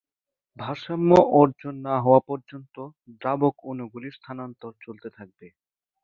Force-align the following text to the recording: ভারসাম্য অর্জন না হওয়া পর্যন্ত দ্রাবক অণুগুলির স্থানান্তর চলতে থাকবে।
ভারসাম্য 0.59 1.09
অর্জন 1.33 1.75
না 1.87 1.95
হওয়া 2.03 2.21
পর্যন্ত 2.29 2.75
দ্রাবক 3.15 3.55
অণুগুলির 3.69 4.17
স্থানান্তর 4.17 4.71
চলতে 4.85 5.07
থাকবে। 5.17 5.47